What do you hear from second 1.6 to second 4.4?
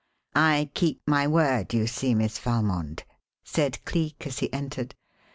you see, Miss Valmond," said Cleek, as